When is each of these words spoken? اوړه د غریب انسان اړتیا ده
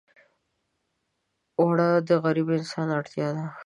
اوړه 1.59 1.89
د 2.07 2.09
غریب 2.23 2.47
انسان 2.57 2.87
اړتیا 2.99 3.27
ده 3.35 3.45